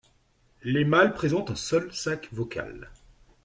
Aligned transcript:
Les 0.63 0.83
mâles 0.83 1.13
présentent 1.13 1.51
un 1.51 1.55
seul 1.55 1.93
sac 1.93 2.27
vocal. 2.31 2.89